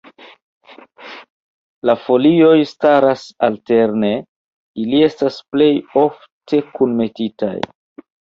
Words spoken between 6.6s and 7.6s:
kunmetitaj.